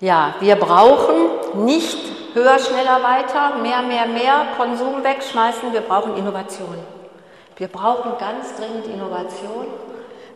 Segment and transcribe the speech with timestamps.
[0.00, 1.98] Ja, wir brauchen nicht
[2.34, 6.76] höher, schneller, weiter, mehr, mehr, mehr, Konsum wegschmeißen, wir brauchen Innovation.
[7.56, 9.66] Wir brauchen ganz dringend Innovation.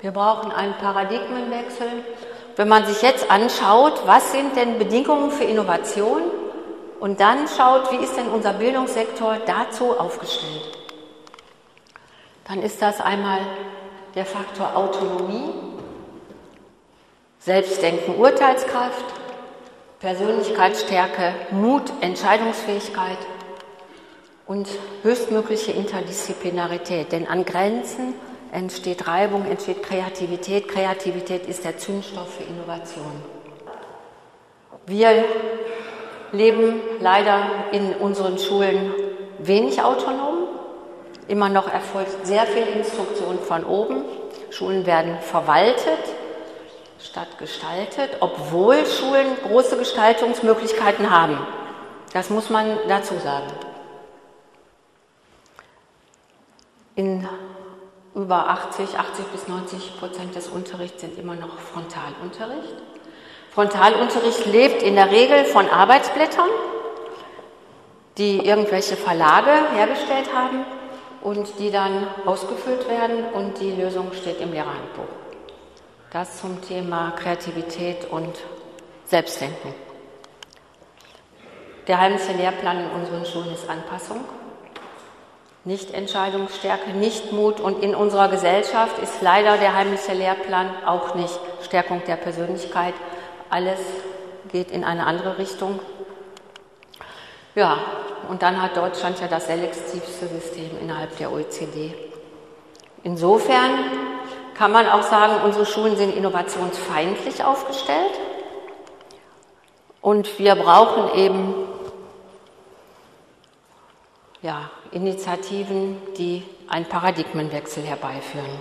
[0.00, 1.86] Wir brauchen einen Paradigmenwechsel.
[2.56, 6.22] Wenn man sich jetzt anschaut, was sind denn Bedingungen für Innovation
[6.98, 10.78] und dann schaut, wie ist denn unser Bildungssektor dazu aufgestellt,
[12.48, 13.38] dann ist das einmal
[14.16, 15.50] der Faktor Autonomie,
[17.38, 19.04] Selbstdenken, Urteilskraft,
[20.04, 23.16] Persönlichkeitsstärke, Mut, Entscheidungsfähigkeit
[24.46, 24.68] und
[25.02, 27.10] höchstmögliche Interdisziplinarität.
[27.10, 28.12] Denn an Grenzen
[28.52, 30.68] entsteht Reibung, entsteht Kreativität.
[30.68, 33.12] Kreativität ist der Zündstoff für Innovation.
[34.84, 35.24] Wir
[36.32, 38.92] leben leider in unseren Schulen
[39.38, 40.48] wenig autonom.
[41.28, 44.04] Immer noch erfolgt sehr viel Instruktion von oben.
[44.50, 46.13] Schulen werden verwaltet
[47.04, 51.38] statt gestaltet, obwohl Schulen große Gestaltungsmöglichkeiten haben.
[52.12, 53.52] Das muss man dazu sagen.
[56.96, 57.28] In
[58.14, 62.74] über 80, 80 bis 90 Prozent des Unterrichts sind immer noch Frontalunterricht.
[63.52, 66.48] Frontalunterricht lebt in der Regel von Arbeitsblättern,
[68.16, 70.64] die irgendwelche Verlage hergestellt haben
[71.22, 75.08] und die dann ausgefüllt werden und die Lösung steht im Lehrerhandbuch.
[76.14, 78.38] Das zum Thema Kreativität und
[79.04, 79.74] Selbstdenken.
[81.88, 84.20] Der heimliche Lehrplan in unseren Schulen ist Anpassung
[85.64, 87.58] nicht Entscheidungsstärke, nicht Mut.
[87.58, 92.94] Und in unserer Gesellschaft ist leider der heimliche Lehrplan auch nicht Stärkung der Persönlichkeit.
[93.50, 93.80] Alles
[94.52, 95.80] geht in eine andere Richtung.
[97.56, 97.78] Ja,
[98.28, 101.92] und dann hat Deutschland ja das selektivste System innerhalb der OECD.
[103.02, 104.13] Insofern
[104.54, 108.12] kann man auch sagen, unsere Schulen sind innovationsfeindlich aufgestellt.
[110.00, 111.54] Und wir brauchen eben
[114.42, 118.60] ja, Initiativen, die einen Paradigmenwechsel herbeiführen.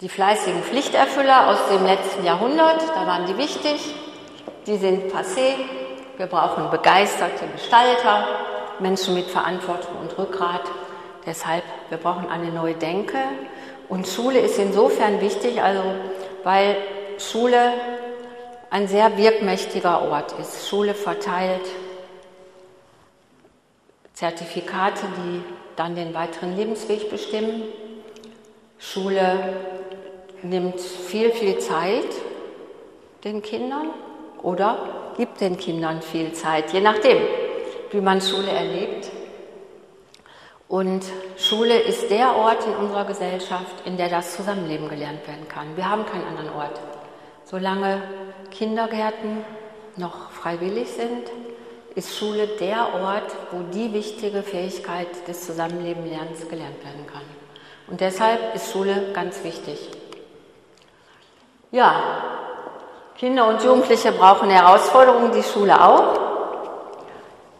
[0.00, 3.94] Die fleißigen Pflichterfüller aus dem letzten Jahrhundert, da waren die wichtig,
[4.66, 5.54] die sind passé.
[6.16, 8.26] Wir brauchen begeisterte Gestalter,
[8.78, 10.62] Menschen mit Verantwortung und Rückgrat.
[11.26, 13.18] Deshalb, wir brauchen eine neue Denke.
[13.88, 15.82] Und Schule ist insofern wichtig, also
[16.44, 16.76] weil
[17.18, 17.72] Schule
[18.70, 20.68] ein sehr wirkmächtiger Ort ist.
[20.68, 21.66] Schule verteilt
[24.12, 25.42] Zertifikate, die
[25.76, 27.64] dann den weiteren Lebensweg bestimmen.
[28.78, 29.54] Schule
[30.42, 32.06] nimmt viel, viel Zeit
[33.24, 33.90] den Kindern
[34.42, 37.18] oder gibt den Kindern viel Zeit, je nachdem,
[37.90, 39.10] wie man Schule erlebt.
[40.68, 41.04] Und
[41.36, 45.76] Schule ist der Ort in unserer Gesellschaft, in der das Zusammenleben gelernt werden kann.
[45.76, 46.80] Wir haben keinen anderen Ort.
[47.44, 48.02] Solange
[48.50, 49.44] Kindergärten
[49.96, 51.30] noch freiwillig sind,
[51.94, 57.22] ist Schule der Ort, wo die wichtige Fähigkeit des Zusammenlebenlernens gelernt werden kann.
[57.86, 59.88] Und deshalb ist Schule ganz wichtig.
[61.70, 62.02] Ja,
[63.16, 66.18] Kinder und Jugendliche brauchen Herausforderungen, die Schule auch.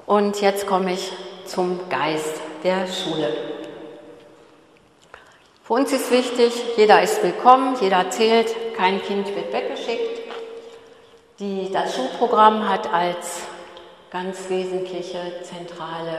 [0.06, 1.12] Und jetzt komme ich
[1.46, 3.28] zum Geist der Schule.
[5.62, 10.22] Für uns ist wichtig, jeder ist willkommen, jeder zählt, kein Kind wird weggeschickt.
[11.38, 13.42] Die, das Schulprogramm hat als
[14.10, 16.18] ganz wesentliche, zentrale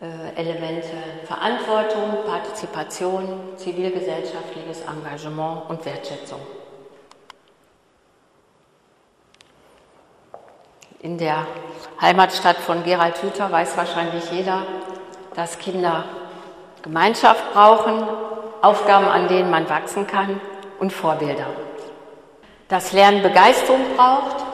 [0.00, 0.96] äh, Elemente
[1.26, 6.40] Verantwortung, Partizipation, zivilgesellschaftliches Engagement und Wertschätzung.
[11.00, 11.46] In der
[12.00, 14.62] Heimatstadt von Gerald Hüther weiß wahrscheinlich jeder,
[15.38, 16.02] dass Kinder
[16.82, 18.02] Gemeinschaft brauchen,
[18.60, 20.40] Aufgaben, an denen man wachsen kann
[20.80, 21.46] und Vorbilder.
[22.66, 24.44] Dass Lernen Begeisterung braucht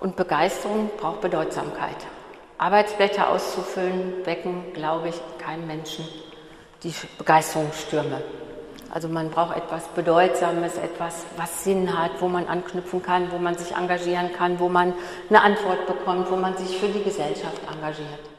[0.00, 1.96] und Begeisterung braucht Bedeutsamkeit.
[2.58, 6.06] Arbeitsblätter auszufüllen, wecken, glaube ich, keinem Menschen
[6.82, 8.20] die Begeisterungsstürme.
[8.92, 13.56] Also man braucht etwas Bedeutsames, etwas, was Sinn hat, wo man anknüpfen kann, wo man
[13.56, 14.92] sich engagieren kann, wo man
[15.30, 18.31] eine Antwort bekommt, wo man sich für die Gesellschaft engagiert.